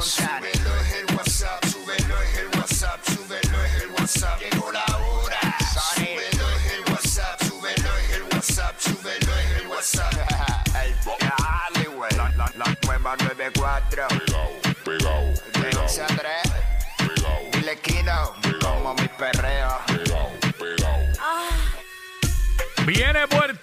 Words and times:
Fontana. 0.00 0.40
Súbelo 0.40 0.76
es 0.80 0.92
el 0.94 1.16
WhatsApp, 1.16 1.64
súbelo 1.66 2.22
es 2.22 2.38
el 2.38 2.46
WhatsApp, 2.58 3.00
súbelo 3.04 3.64
es 3.64 3.82
el 3.82 3.90
WhatsApp. 3.90 4.40
Llegó 4.40 4.72
la 4.72 4.84
hora. 4.96 5.40
Súbelo 5.94 6.50
es 6.56 6.72
el 6.72 6.92
WhatsApp, 6.92 7.42
súbelo 7.42 7.96
es 7.98 8.10
el 8.14 8.22
WhatsApp, 8.22 8.80
súbelo 8.80 9.38
es 9.38 9.60
el 9.60 9.66
WhatsApp. 9.66 10.12
El 10.82 11.90
güey. 11.90 12.10
La, 12.16 12.30
la, 12.36 12.52
la 12.56 12.76
nueva 12.86 13.16
94. 13.16 14.08
Pegao, 14.08 14.50
pegao, 14.84 15.24
De 15.60 15.76
11 15.78 16.02
a 16.02 16.06
3. 16.06 16.18
pegao, 16.96 17.40
Dile 17.52 17.78
Kino. 17.80 18.32
Como 18.62 18.94
mi 18.94 19.08
perreo. 19.18 19.78
pegao, 19.86 20.30
pegao. 20.58 21.00
Viene 22.86 23.28
Puerto 23.28 23.59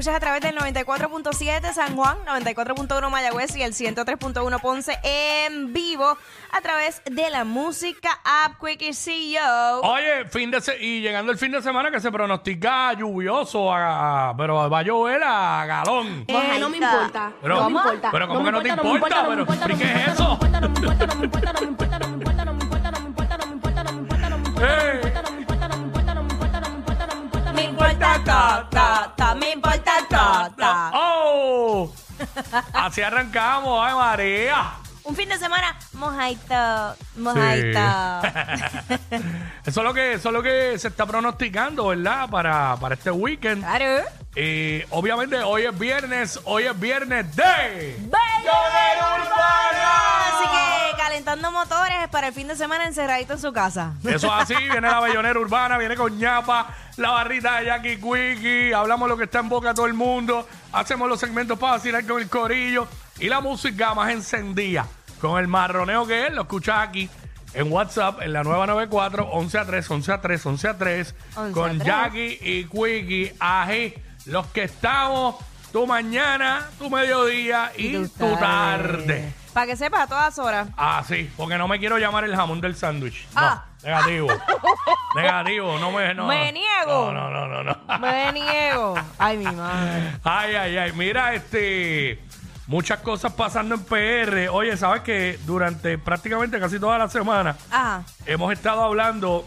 escuchas 0.00 0.16
a 0.16 0.20
través 0.20 0.40
del 0.40 0.56
94.7 0.56 1.74
San 1.74 1.94
Juan, 1.94 2.16
94.1 2.26 3.10
Mayagüez 3.10 3.54
y 3.56 3.62
el 3.62 3.74
103.1 3.74 4.58
Ponce 4.62 4.98
en 5.02 5.74
vivo 5.74 6.16
a 6.52 6.60
través 6.62 7.02
de 7.04 7.28
la 7.28 7.44
música 7.44 8.08
app 8.24 8.54
Quickie 8.64 8.94
CEO. 8.94 9.80
Oye, 9.82 10.24
fin 10.30 10.50
de 10.50 10.62
se- 10.62 10.82
y 10.82 11.02
llegando 11.02 11.30
el 11.32 11.36
fin 11.36 11.52
de 11.52 11.60
semana 11.60 11.90
que 11.90 12.00
se 12.00 12.10
pronostica 12.10 12.94
lluvioso, 12.94 13.70
a- 13.70 14.30
a- 14.30 14.36
pero 14.38 14.70
va 14.70 14.78
a 14.78 14.82
llover 14.82 15.22
a 15.22 15.66
galón. 15.66 16.24
Moja, 16.28 16.58
no 16.58 16.70
me 16.70 16.78
importa. 16.78 17.32
Pero- 17.42 17.56
no 17.56 17.70
me 17.70 17.76
importa. 17.76 18.08
pero 18.10 18.28
¿cómo 18.28 18.44
que 18.44 18.52
no 18.52 18.62
te 18.62 18.68
me 18.68 18.68
importa? 18.70 19.22
no 19.22 19.30
me 19.30 19.42
importa, 19.42 19.66
¿pero 19.68 19.74
no 19.74 19.78
qué 19.78 19.84
me 19.84 19.92
es 19.92 20.08
importa, 20.08 20.12
eso? 20.12 20.38
No 20.40 20.60
me 20.60 20.66
importa, 20.68 21.06
no 21.06 21.14
me 21.16 21.24
importa, 21.26 21.52
no 21.52 21.60
me 21.60 21.66
importa, 21.66 21.98
no 21.98 22.06
me 22.06 22.12
importa, 22.16 22.44
no 22.44 22.52
me 22.52 22.60
importa, 22.62 22.90
no 22.90 22.98
me 23.00 23.04
importa, 23.04 23.36
no 23.36 23.44
me 23.44 23.50
importa, 23.50 23.50
no 23.50 23.50
me 23.50 23.52
importa, 23.52 23.84
no 23.84 23.92
me 23.92 23.98
importa, 24.00 24.28
no 24.30 24.38
me 24.38 24.48
importa, 24.48 24.66
¡Eh! 24.66 25.00
no 25.22 25.30
me 25.32 25.40
importa, 25.40 25.68
no 25.68 25.76
me 25.76 25.82
importa, 25.84 26.14
no 26.14 26.22
me 26.22 26.30
importa, 26.30 26.60
no 26.60 26.68
me 26.70 26.76
importa, 26.78 27.06
no 27.06 27.14
me 27.14 27.24
importa, 27.24 27.44
no 27.44 27.52
Me 27.52 27.64
importa 27.64 28.24
ta, 28.24 28.68
ta, 28.70 29.12
ta, 29.16 29.34
me 29.34 29.52
importa 29.52 29.92
ta, 30.32 30.52
ta. 30.56 30.90
¡Oh! 30.94 31.92
Así 32.72 33.02
arrancamos, 33.02 33.80
ay 33.82 33.94
María. 33.94 34.72
Un 35.02 35.16
fin 35.16 35.28
de 35.28 35.38
semana 35.38 35.76
mojadito, 35.94 36.94
mojadito. 37.16 37.78
Eso 39.66 39.80
es 39.80 39.84
lo 39.84 39.94
que, 39.94 40.12
eso 40.14 40.28
es 40.28 40.32
lo 40.32 40.42
que 40.42 40.78
se 40.78 40.88
está 40.88 41.06
pronosticando, 41.06 41.88
¿verdad? 41.88 42.28
Para, 42.28 42.76
para 42.76 42.94
este 42.94 43.10
weekend. 43.10 43.62
Claro. 43.62 44.04
Y 44.36 44.82
obviamente 44.90 45.38
hoy 45.42 45.64
es 45.64 45.78
viernes, 45.78 46.40
hoy 46.44 46.64
es 46.64 46.78
viernes 46.78 47.34
de... 47.34 47.96
¡Bellonera 47.98 49.16
Urbana! 49.16 50.28
Así 50.28 50.48
que 50.48 50.69
calentando 51.10 51.50
motores 51.50 52.06
para 52.12 52.28
el 52.28 52.32
fin 52.32 52.46
de 52.46 52.54
semana 52.54 52.86
encerradito 52.86 53.32
en 53.32 53.40
su 53.40 53.52
casa. 53.52 53.94
Eso 54.04 54.28
es 54.28 54.32
así, 54.32 54.54
viene 54.54 54.82
la 54.82 55.00
bellonera 55.00 55.40
urbana, 55.40 55.76
viene 55.76 55.96
con 55.96 56.16
ñapa, 56.16 56.68
la 56.98 57.10
barrita 57.10 57.58
de 57.58 57.66
Jackie 57.66 57.96
Quickie, 57.96 58.72
hablamos 58.72 59.08
lo 59.08 59.16
que 59.16 59.24
está 59.24 59.40
en 59.40 59.48
boca 59.48 59.70
de 59.70 59.74
todo 59.74 59.86
el 59.86 59.94
mundo, 59.94 60.46
hacemos 60.70 61.08
los 61.08 61.18
segmentos 61.18 61.58
para 61.58 61.72
vacilar 61.72 62.06
con 62.06 62.22
el 62.22 62.28
corillo 62.28 62.86
y 63.18 63.28
la 63.28 63.40
música 63.40 63.92
más 63.92 64.12
encendida. 64.12 64.86
Con 65.20 65.40
el 65.40 65.48
marroneo 65.48 66.06
que 66.06 66.28
es, 66.28 66.32
lo 66.32 66.42
escuchas 66.42 66.76
aquí 66.78 67.10
en 67.54 67.72
WhatsApp, 67.72 68.22
en 68.22 68.32
la 68.32 68.44
nueva 68.44 68.68
94, 68.68 69.30
11 69.32 69.58
a 69.58 69.66
3, 69.66 69.90
11 69.90 70.12
a 70.12 70.20
3, 70.20 70.46
11 70.46 70.68
a 70.68 70.78
3, 70.78 71.14
11 71.34 71.50
a 71.50 71.52
con 71.52 71.78
3. 71.78 71.88
Jackie 71.88 72.38
y 72.40 72.64
Quickie, 72.66 73.34
ají, 73.40 73.94
los 74.26 74.46
que 74.46 74.62
estamos, 74.62 75.34
tu 75.72 75.86
mañana, 75.86 76.68
tu 76.78 76.90
mediodía 76.90 77.72
y, 77.76 77.92
tu 78.06 78.36
tarde. 78.36 79.32
Para 79.52 79.66
que 79.66 79.76
sepas 79.76 80.02
a 80.02 80.06
todas 80.06 80.38
horas. 80.38 80.68
Ah, 80.76 81.02
sí, 81.06 81.30
porque 81.36 81.58
no 81.58 81.66
me 81.68 81.78
quiero 81.78 81.98
llamar 81.98 82.24
el 82.24 82.34
jamón 82.36 82.60
del 82.60 82.76
sándwich. 82.76 83.26
No, 83.34 83.40
Ah. 83.40 83.64
negativo. 83.82 84.28
negativo, 85.16 85.78
no 85.78 85.90
me. 85.90 86.14
No, 86.14 86.26
Me 86.26 86.52
niego. 86.52 87.12
No, 87.12 87.30
no, 87.30 87.46
no, 87.48 87.62
no. 87.62 87.62
no. 87.64 87.98
Me 87.98 88.32
niego. 88.32 88.94
Ay, 89.18 89.36
mi 89.38 89.46
madre. 89.46 90.12
Ay, 90.24 90.54
ay, 90.54 90.76
ay. 90.78 90.92
Mira, 90.92 91.34
este. 91.34 92.22
Muchas 92.68 93.00
cosas 93.00 93.32
pasando 93.32 93.74
en 93.74 93.82
PR. 93.82 94.48
Oye, 94.52 94.76
¿sabes 94.76 95.02
que 95.02 95.40
Durante 95.44 95.98
prácticamente 95.98 96.60
casi 96.60 96.78
toda 96.78 96.98
la 96.98 97.08
semana 97.08 97.56
Ajá. 97.68 98.04
hemos 98.26 98.52
estado 98.52 98.82
hablando 98.84 99.44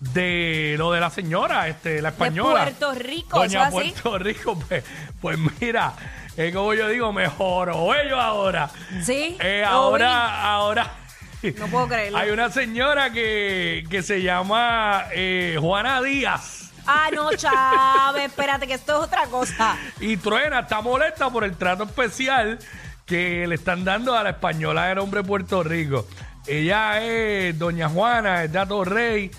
de 0.00 0.76
lo 0.78 0.92
de 0.92 1.00
la 1.00 1.10
señora, 1.10 1.68
este, 1.68 2.00
la 2.00 2.10
española. 2.10 2.64
De 2.64 2.72
Puerto 2.72 2.94
Rico, 2.94 3.38
Doña 3.38 3.68
¿eso 3.68 3.78
así? 3.78 3.90
Puerto 3.90 4.18
Rico, 4.18 4.58
pues, 4.68 4.84
pues 5.20 5.38
mira, 5.60 5.94
es 6.36 6.54
como 6.54 6.74
yo 6.74 6.88
digo, 6.88 7.12
mejoró 7.12 7.94
ellos 7.94 8.18
ahora. 8.18 8.70
Sí. 9.02 9.36
Eh, 9.40 9.64
ahora, 9.66 10.52
ahora. 10.52 10.92
No 11.56 11.66
puedo 11.68 11.88
creerlo. 11.88 12.18
Hay 12.18 12.30
una 12.30 12.50
señora 12.50 13.12
que, 13.12 13.84
que 13.88 14.02
se 14.02 14.22
llama 14.22 15.06
eh, 15.12 15.56
Juana 15.60 16.02
Díaz. 16.02 16.72
Ah, 16.86 17.10
no, 17.14 17.30
Chávez, 17.34 18.24
espérate, 18.24 18.66
que 18.66 18.74
esto 18.74 18.92
es 18.96 19.04
otra 19.04 19.26
cosa. 19.26 19.76
Y 20.00 20.16
Truena 20.16 20.60
está 20.60 20.80
molesta 20.80 21.28
por 21.28 21.44
el 21.44 21.56
trato 21.56 21.84
especial 21.84 22.58
que 23.04 23.46
le 23.46 23.56
están 23.56 23.84
dando 23.84 24.16
a 24.16 24.22
la 24.22 24.30
española 24.30 24.86
de 24.86 24.94
nombre 24.94 25.22
Puerto 25.22 25.62
Rico. 25.62 26.06
Ella 26.46 27.04
es 27.04 27.58
Doña 27.58 27.90
Juana, 27.90 28.44
es 28.44 28.52
de 28.52 28.58
Atorrey. 28.58 29.30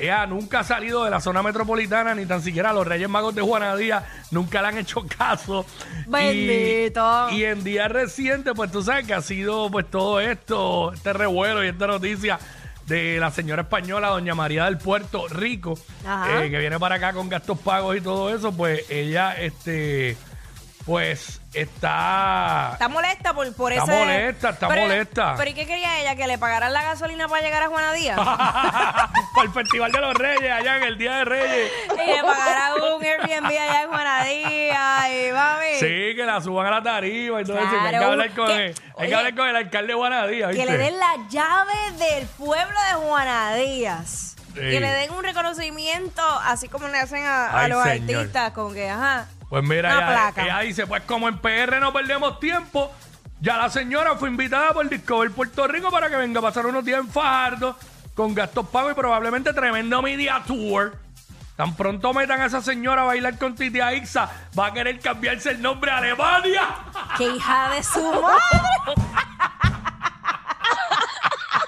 Ella 0.00 0.26
nunca 0.26 0.60
ha 0.60 0.64
salido 0.64 1.04
de 1.04 1.10
la 1.10 1.20
zona 1.20 1.42
metropolitana, 1.42 2.14
ni 2.14 2.24
tan 2.26 2.42
siquiera 2.42 2.72
los 2.72 2.86
Reyes 2.86 3.08
Magos 3.08 3.34
de 3.34 3.42
Juana 3.42 3.76
Díaz 3.76 4.02
nunca 4.30 4.62
le 4.62 4.68
han 4.68 4.78
hecho 4.78 5.04
caso. 5.18 5.66
Bendito. 6.06 7.30
Y, 7.30 7.44
en 7.44 7.62
días 7.64 7.90
recientes, 7.90 8.52
pues 8.56 8.70
tú 8.72 8.82
sabes 8.82 9.06
que 9.06 9.14
ha 9.14 9.22
sido 9.22 9.70
pues 9.70 9.90
todo 9.90 10.20
esto, 10.20 10.92
este 10.92 11.12
revuelo 11.12 11.64
y 11.64 11.68
esta 11.68 11.86
noticia 11.86 12.38
de 12.86 13.18
la 13.20 13.30
señora 13.30 13.62
española, 13.62 14.08
Doña 14.08 14.34
María 14.34 14.64
del 14.64 14.78
Puerto 14.78 15.28
Rico, 15.28 15.78
eh, 16.28 16.48
que 16.50 16.58
viene 16.58 16.78
para 16.80 16.96
acá 16.96 17.12
con 17.12 17.28
gastos 17.28 17.58
pagos 17.58 17.96
y 17.96 18.00
todo 18.00 18.34
eso, 18.34 18.50
pues 18.52 18.90
ella, 18.90 19.34
este, 19.38 20.16
pues 20.86 21.40
está... 21.54 22.70
Está 22.72 22.88
molesta 22.88 23.32
por, 23.32 23.52
por 23.54 23.72
Está 23.72 23.84
ese... 23.84 23.98
molesta, 24.04 24.50
está 24.50 24.68
Pero- 24.68 24.82
molesta. 24.82 25.34
¿Pero 25.36 25.50
y 25.50 25.54
qué 25.54 25.66
quería 25.66 26.00
ella? 26.00 26.16
¿Que 26.16 26.26
le 26.26 26.36
pagaran 26.38 26.72
la 26.72 26.82
gasolina 26.82 27.28
para 27.28 27.42
llegar 27.42 27.62
a 27.62 27.68
Juana 27.68 27.92
Díaz? 27.92 28.18
para 29.34 29.46
el 29.46 29.52
Festival 29.52 29.92
de 29.92 30.00
los 30.00 30.14
Reyes, 30.14 30.50
allá 30.52 30.76
en 30.78 30.82
el 30.84 30.98
Día 30.98 31.16
de 31.18 31.24
Reyes. 31.24 31.72
y 31.92 32.06
le 32.10 32.22
pagara 32.22 32.74
un 32.74 33.02
Airbnb 33.04 33.46
allá 33.46 33.82
en 33.82 33.88
Juana 33.88 34.24
Díaz 34.24 35.08
y 35.10 35.32
mami. 35.32 35.74
Sí, 35.78 36.16
que 36.16 36.24
la 36.26 36.40
suban 36.40 36.66
a 36.66 36.70
la 36.70 36.82
tarima 36.82 37.40
y 37.40 37.44
todo 37.44 37.58
eso. 37.58 37.68
Hay 37.80 37.90
que 37.90 37.96
hablar 37.96 38.30
con, 38.34 38.46
Que- 38.48 38.66
el, 38.66 38.74
hay 38.98 39.08
que 39.08 39.14
hablar 39.14 39.34
con 39.34 39.48
el 39.48 39.56
alcalde 39.56 39.88
de 39.88 39.94
Guanadía, 39.94 40.48
Que 40.50 40.66
le 40.66 40.76
den 40.78 40.98
la 40.98 41.14
llave 41.28 41.72
del 41.98 42.26
pueblo 42.26 42.76
de 42.88 42.94
Juana 43.06 43.54
Díaz. 43.54 44.36
Sí. 44.54 44.54
Que 44.60 44.80
le 44.80 44.88
den 44.88 45.12
un 45.12 45.22
reconocimiento, 45.22 46.22
así 46.44 46.68
como 46.68 46.88
le 46.88 46.98
hacen 46.98 47.24
a, 47.24 47.68
los 47.68 47.84
señor. 47.84 48.16
artistas, 48.18 48.50
como 48.52 48.72
que, 48.72 48.90
ajá. 48.90 49.26
Pues 49.48 49.62
mira, 49.62 49.90
Una 49.96 49.98
ella, 49.98 50.06
placa. 50.32 50.42
ella 50.44 50.58
dice, 50.60 50.86
pues 50.88 51.02
como 51.04 51.28
en 51.28 51.38
PR 51.38 51.78
no 51.78 51.92
perdemos 51.92 52.40
tiempo, 52.40 52.90
ya 53.40 53.56
la 53.56 53.70
señora 53.70 54.16
fue 54.16 54.28
invitada 54.28 54.72
por 54.72 54.88
Discover 54.88 55.30
Puerto 55.30 55.66
Rico 55.68 55.90
para 55.90 56.08
que 56.10 56.16
venga 56.16 56.40
a 56.40 56.42
pasar 56.42 56.66
unos 56.66 56.84
días 56.84 56.98
en 57.00 57.08
Fajardo 57.08 57.76
con 58.14 58.34
gastos 58.34 58.68
pagos 58.68 58.92
y 58.92 58.94
probablemente 58.94 59.52
tremendo 59.52 60.02
media 60.02 60.42
tour. 60.46 60.96
Tan 61.56 61.74
pronto 61.76 62.14
metan 62.14 62.40
a 62.40 62.46
esa 62.46 62.62
señora 62.62 63.02
a 63.02 63.04
bailar 63.04 63.36
con 63.38 63.54
Titi 63.54 63.80
Aixa, 63.80 64.30
va 64.58 64.68
a 64.68 64.72
querer 64.72 64.98
cambiarse 64.98 65.50
el 65.50 65.60
nombre 65.60 65.90
a 65.90 65.98
Alemania. 65.98 66.62
¡Qué 67.18 67.28
hija 67.28 67.70
de 67.74 67.82
su 67.82 68.00
madre! 68.00 68.40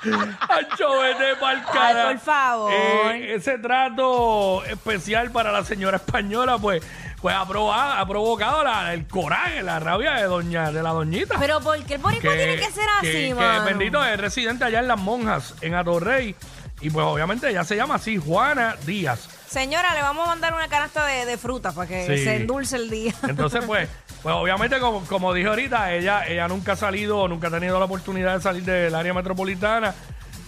Ancho, 0.48 1.00
vete 1.00 1.36
pa'l 1.36 1.62
por 1.62 2.19
favor. 2.19 2.72
Eh, 2.72 3.34
ese 3.34 3.59
trato 3.59 4.64
especial 4.64 5.30
para 5.30 5.53
la 5.53 5.64
señora 5.64 5.98
española, 5.98 6.59
pues, 6.59 6.82
pues 7.22 7.34
ha, 7.34 7.47
proba- 7.47 8.00
ha 8.00 8.06
provocado 8.06 8.62
la- 8.65 8.93
el 8.93 9.06
coraje, 9.06 9.62
la 9.62 9.78
rabia 9.78 10.12
de 10.15 10.25
doña, 10.25 10.71
de 10.72 10.83
la 10.83 10.91
doñita. 10.91 11.37
Pero 11.38 11.60
¿por 11.60 11.83
qué 11.84 11.94
el 11.94 12.00
boricua 12.00 12.33
tiene 12.34 12.56
que 12.56 12.71
ser 12.71 12.84
así, 12.99 13.06
que, 13.12 13.28
que 13.28 13.34
mano? 13.34 13.65
bendito 13.65 14.04
es 14.04 14.19
residente 14.21 14.65
allá 14.65 14.80
en 14.80 14.89
Las 14.89 15.01
Monjas, 15.01 15.54
en 15.60 15.74
Atorrey. 15.74 16.34
Y 16.80 16.91
pues 16.91 17.07
obviamente 17.07 17.48
ella 17.48 17.63
se 17.63 17.77
llama 17.77 17.95
así, 17.95 18.16
Juana 18.19 18.74
Díaz. 18.84 19.28
Señora, 19.48 19.95
le 19.95 20.03
vamos 20.03 20.24
a 20.27 20.30
mandar 20.30 20.53
una 20.53 20.66
canasta 20.66 21.07
de, 21.07 21.24
de 21.27 21.39
fruta 21.39 21.71
para 21.72 21.86
que 21.86 22.07
Sí. 22.07 22.24
se 22.24 22.34
endulce 22.36 22.74
el 22.74 22.91
día. 22.91 23.15
Entonces, 23.28 23.63
pues, 23.65 23.89
pues 24.21 24.34
obviamente, 24.34 24.80
como, 24.80 25.04
como 25.04 25.33
dije 25.33 25.47
ahorita, 25.48 25.92
ella, 25.92 26.27
ella 26.27 26.48
nunca 26.48 26.72
ha 26.72 26.77
salido, 26.77 27.28
nunca 27.28 27.47
ha 27.47 27.51
tenido 27.53 27.78
la 27.78 27.84
oportunidad 27.84 28.34
de 28.36 28.42
salir 28.42 28.65
del 28.65 28.95
área 28.97 29.15
metropolitana. 29.15 29.95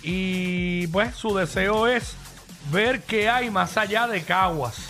Y 0.02 0.86
pues 0.88 1.14
su 1.14 1.36
deseo 1.36 1.86
es 1.86 2.16
ver 2.72 3.02
qué 3.02 3.28
hay 3.30 3.50
más 3.50 3.76
allá 3.76 4.06
de 4.08 4.22
Caguas. 4.24 4.88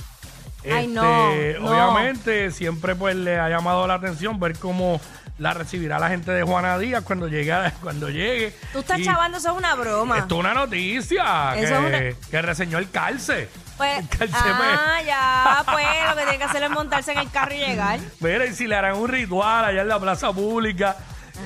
Ay, 0.73 0.87
no, 0.87 1.31
Este, 1.33 1.59
no. 1.61 1.69
Obviamente, 1.71 2.51
siempre 2.51 2.95
pues 2.95 3.17
le 3.17 3.39
ha 3.39 3.49
llamado 3.49 3.87
la 3.87 3.95
atención 3.95 4.39
ver 4.41 4.59
cómo 4.59 5.01
la 5.39 5.53
recibirá 5.53 5.99
la 5.99 6.09
gente 6.09 6.31
de 6.31 6.43
Juana 6.45 6.79
Díaz 6.79 7.03
cuando 7.05 7.27
llegue. 7.29 7.53
cuando 7.83 8.09
llegue. 8.09 8.55
Tú 8.73 8.79
estás 8.81 9.01
Y 9.01 9.05
chavando, 9.05 9.39
eso 9.39 9.51
es 9.51 9.57
una 9.59 9.75
broma. 9.75 10.19
Esto 10.19 10.35
es 10.37 10.41
una 10.41 10.55
noticia 10.55 11.55
Eso 11.57 11.61
que, 11.61 11.65
es 11.65 12.13
una- 12.13 12.29
que 12.31 12.43
reseñó 12.43 12.79
el 12.79 12.91
calce. 12.91 13.49
Pues, 13.77 14.07
calce 14.19 14.33
ah, 14.37 15.01
ya, 15.05 15.65
pues 15.73 15.87
lo 16.09 16.15
que 16.17 16.23
tiene 16.23 16.39
que 16.39 16.45
hacer 16.45 16.63
es 16.63 16.71
montarse 16.71 17.13
en 17.13 17.19
el 17.19 17.31
carro 17.31 17.55
y 17.55 17.59
llegar. 17.59 17.99
Mira, 18.21 18.47
y 18.47 18.55
si 18.55 18.67
le 18.69 18.77
harán 18.77 18.97
un 18.97 19.09
ritual 19.09 19.65
allá 19.65 19.83
en 19.83 19.89
la 19.89 19.99
plaza 19.99 20.33
pública, 20.33 20.97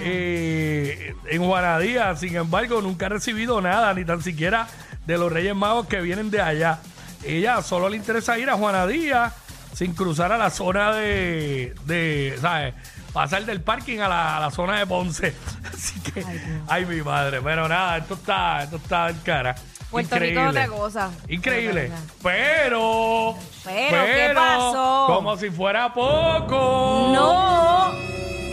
eh, 0.00 1.14
en 1.30 1.42
Juanadía. 1.44 2.14
Sin 2.16 2.36
embargo, 2.36 2.80
nunca 2.82 3.06
ha 3.06 3.08
recibido 3.08 3.60
nada, 3.60 3.94
ni 3.94 4.04
tan 4.04 4.22
siquiera 4.22 4.66
de 5.06 5.16
los 5.18 5.32
Reyes 5.32 5.54
Magos 5.56 5.86
que 5.86 6.00
vienen 6.02 6.30
de 6.30 6.42
allá. 6.42 6.78
Ella 7.24 7.62
solo 7.62 7.88
le 7.88 7.96
interesa 7.96 8.38
ir 8.38 8.48
a 8.50 8.54
Juanadía 8.56 9.32
sin 9.74 9.94
cruzar 9.94 10.32
a 10.32 10.38
la 10.38 10.50
zona 10.50 10.92
de, 10.92 11.74
de 11.84 12.36
¿sabes? 12.40 12.74
Pasar 13.12 13.44
del 13.44 13.60
parking 13.62 13.98
a 14.00 14.08
la, 14.08 14.36
a 14.36 14.40
la 14.40 14.50
zona 14.50 14.78
de 14.78 14.86
Ponce. 14.86 15.34
Así 15.72 15.98
que, 16.00 16.24
ay, 16.68 16.84
mi 16.86 17.00
madre. 17.02 17.40
Pero 17.42 17.68
nada, 17.68 17.96
esto 17.98 18.14
está, 18.14 18.62
esto 18.64 18.76
está 18.76 19.08
en 19.10 19.18
cara. 19.20 19.54
Puerto 19.90 20.16
Rico 20.18 20.40
Increíble. 20.40 20.48
otra 20.62 20.68
cosa. 20.68 21.10
Increíble. 21.28 21.90
Pero, 22.22 23.34
Pero, 23.64 24.04
¿qué 24.04 24.32
pasó? 24.34 25.04
Como 25.08 25.36
si 25.38 25.48
fuera 25.50 25.92
poco. 25.94 27.10
No, 27.14 27.90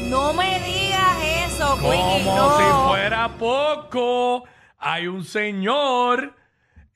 no 0.10 0.34
me 0.34 0.60
digas 0.62 1.18
eso, 1.48 1.76
Quickie, 1.76 2.24
Como 2.24 2.36
no. 2.38 2.58
si 2.58 2.88
fuera 2.90 3.28
poco, 3.38 4.46
hay 4.80 5.08
un 5.08 5.26
señor 5.26 6.34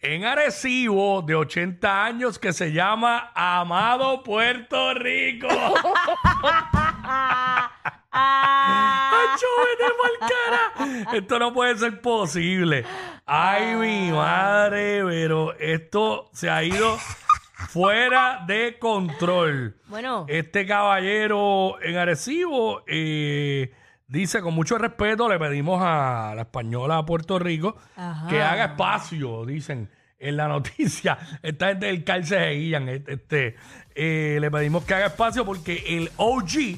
en 0.01 0.23
Arecibo 0.25 1.21
de 1.21 1.35
80 1.35 2.05
años 2.05 2.39
que 2.39 2.53
se 2.53 2.71
llama 2.71 3.31
Amado 3.35 4.23
Puerto 4.23 4.93
Rico. 4.93 5.47
Esto 11.13 11.39
no 11.39 11.53
puede 11.53 11.77
ser 11.77 12.01
posible. 12.01 12.85
Ay, 13.25 13.75
mi 13.75 14.11
madre, 14.11 15.03
pero 15.05 15.53
esto 15.59 16.29
se 16.33 16.49
ha 16.49 16.63
ido 16.63 16.97
fuera 17.69 18.43
de 18.47 18.77
control. 18.79 19.75
bueno, 19.87 20.25
Este 20.27 20.65
caballero 20.65 21.79
en 21.81 21.97
Arecibo 21.97 22.83
eh, 22.87 23.71
dice 24.09 24.41
con 24.41 24.53
mucho 24.53 24.77
respeto, 24.77 25.29
le 25.29 25.39
pedimos 25.39 25.81
a 25.81 26.33
la 26.35 26.41
española 26.41 26.97
de 26.97 27.03
Puerto 27.03 27.39
Rico 27.39 27.77
Ajá. 27.95 28.27
que 28.27 28.41
haga 28.41 28.65
espacio, 28.65 29.45
dicen 29.45 29.89
en 30.19 30.35
la 30.35 30.47
noticia. 30.49 31.17
Esta 31.41 31.67
gente 31.69 31.85
del 31.85 32.03
CAL 32.03 32.25
se 32.25 32.37
seguían. 32.37 32.89
Este, 32.89 33.55
eh, 33.95 34.37
le 34.41 34.51
pedimos 34.51 34.83
que 34.83 34.95
haga 34.95 35.07
espacio 35.07 35.45
porque 35.45 35.83
el 35.87 36.11
OG 36.17 36.77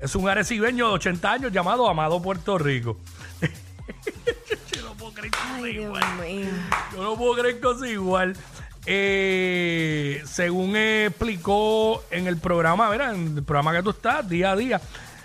es 0.00 0.14
un 0.16 0.28
arecibeño 0.28 0.88
de 0.88 0.94
80 0.94 1.32
años 1.32 1.52
llamado 1.52 1.88
Amado 1.88 2.20
Puerto 2.20 2.58
Rico. 2.58 2.98
Yo 4.76 4.82
no 4.82 4.94
puedo 4.94 5.12
creer 5.12 5.30
que 5.30 5.38
sea 5.38 5.56
ay, 5.56 5.70
igual. 5.78 6.02
Yo 6.92 7.02
no 7.02 7.16
puedo 7.16 7.34
creer 7.40 7.60
cosas 7.60 7.88
igual. 7.88 8.36
Eh, 8.84 10.20
según 10.24 10.74
explicó 10.74 12.02
en 12.10 12.26
el 12.26 12.38
programa, 12.38 12.90
mira, 12.90 13.14
en 13.14 13.36
el 13.36 13.44
programa 13.44 13.72
que 13.72 13.82
tú 13.82 13.90
estás, 13.90 14.28
día 14.28 14.50
a 14.50 14.56
día, 14.56 14.80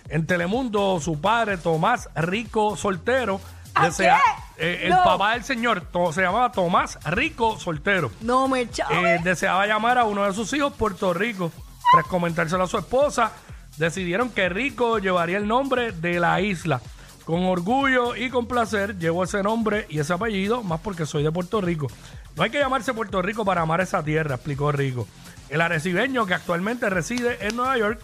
en 0.09 0.25
Telemundo, 0.25 0.99
su 1.01 1.19
padre, 1.19 1.57
Tomás 1.57 2.09
Rico 2.15 2.75
Soltero, 2.77 3.39
¿A 3.73 3.85
desea- 3.87 4.19
qué? 4.57 4.65
eh, 4.65 4.79
el 4.85 4.89
No. 4.91 5.03
papá 5.03 5.33
del 5.33 5.43
señor 5.43 5.81
to- 5.81 6.11
se 6.13 6.21
llamaba 6.21 6.51
Tomás 6.51 6.97
Rico 7.05 7.59
Soltero. 7.59 8.11
No 8.21 8.47
me. 8.47 8.61
Eh, 8.61 9.19
deseaba 9.23 9.67
llamar 9.67 9.97
a 9.97 10.03
uno 10.05 10.23
de 10.25 10.33
sus 10.33 10.51
hijos 10.53 10.73
Puerto 10.73 11.13
Rico. 11.13 11.51
Tras 11.93 12.05
comentárselo 12.07 12.63
a 12.63 12.67
su 12.67 12.77
esposa, 12.77 13.31
decidieron 13.77 14.29
que 14.29 14.49
Rico 14.49 14.97
llevaría 14.99 15.37
el 15.37 15.47
nombre 15.47 15.91
de 15.91 16.19
la 16.19 16.41
isla. 16.41 16.81
Con 17.25 17.43
orgullo 17.45 18.15
y 18.15 18.29
con 18.29 18.47
placer 18.47 18.97
llevo 18.97 19.23
ese 19.23 19.43
nombre 19.43 19.85
y 19.89 19.99
ese 19.99 20.13
apellido, 20.13 20.63
más 20.63 20.79
porque 20.79 21.05
soy 21.05 21.23
de 21.23 21.31
Puerto 21.31 21.59
Rico. 21.61 21.87
No 22.35 22.43
hay 22.43 22.49
que 22.49 22.59
llamarse 22.59 22.93
Puerto 22.93 23.21
Rico 23.21 23.43
para 23.43 23.61
amar 23.61 23.81
esa 23.81 24.01
tierra, 24.03 24.35
explicó 24.35 24.71
Rico. 24.71 25.07
El 25.49 25.59
arecibeño, 25.61 26.25
que 26.25 26.33
actualmente 26.35 26.89
reside 26.89 27.45
en 27.47 27.55
Nueva 27.57 27.77
York, 27.77 27.99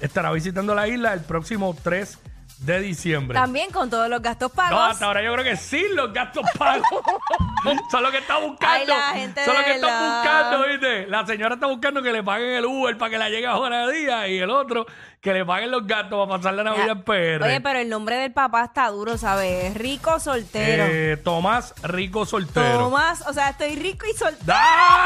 estará 0.00 0.30
visitando 0.32 0.74
la 0.74 0.88
isla 0.88 1.12
el 1.12 1.20
próximo 1.20 1.76
3 1.82 2.18
de 2.58 2.80
diciembre. 2.80 3.38
También 3.38 3.70
con 3.70 3.90
todos 3.90 4.08
los 4.08 4.22
gastos 4.22 4.50
No, 4.50 4.54
pagos. 4.56 4.80
hasta 4.92 5.04
ahora 5.04 5.22
yo 5.22 5.30
creo 5.34 5.44
que 5.44 5.56
sí, 5.56 5.84
los 5.94 6.10
gastos 6.12 6.42
pagos. 6.58 6.86
Son 7.90 8.02
lo 8.02 8.10
que 8.10 8.18
está 8.18 8.38
buscando. 8.38 8.66
Ay, 8.66 8.86
la 8.86 9.08
gente 9.10 9.44
Son 9.44 9.54
lo 9.54 9.62
que 9.64 9.72
está 9.74 9.86
verdad. 9.86 10.22
buscando, 10.22 10.68
¿viste? 10.68 11.06
La 11.08 11.26
señora 11.26 11.54
está 11.56 11.66
buscando 11.66 12.02
que 12.02 12.12
le 12.12 12.22
paguen 12.22 12.50
el 12.52 12.64
Uber 12.64 12.96
para 12.96 13.10
que 13.10 13.18
la 13.18 13.28
llegue 13.28 13.46
a 13.46 13.56
hora 13.56 13.86
de 13.86 13.92
día 13.98 14.28
y 14.28 14.38
el 14.38 14.48
otro 14.50 14.86
que 15.20 15.32
le 15.34 15.44
paguen 15.44 15.70
los 15.72 15.86
gastos 15.86 16.26
para 16.26 16.38
pasar 16.38 16.54
la 16.54 16.62
Navidad 16.64 16.90
en 16.90 17.02
PR. 17.02 17.42
Oye, 17.44 17.60
pero 17.60 17.78
el 17.80 17.88
nombre 17.90 18.16
del 18.16 18.32
papá 18.32 18.64
está 18.64 18.88
duro, 18.88 19.18
¿sabes? 19.18 19.74
Rico 19.74 20.18
soltero. 20.20 20.84
Eh, 20.88 21.16
Tomás 21.18 21.74
Rico 21.82 22.24
Soltero. 22.24 22.78
Tomás, 22.78 23.22
o 23.26 23.32
sea, 23.34 23.50
estoy 23.50 23.74
rico 23.76 24.06
y 24.10 24.16
soltero. 24.16 24.52
¡Ah! 24.56 25.05